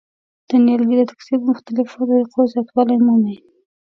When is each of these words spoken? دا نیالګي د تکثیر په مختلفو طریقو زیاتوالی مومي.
دا 0.47 0.55
نیالګي 0.65 0.95
د 0.97 1.03
تکثیر 1.11 1.37
په 1.41 1.47
مختلفو 1.51 2.01
طریقو 2.09 2.41
زیاتوالی 2.51 2.97
مومي. 3.05 3.35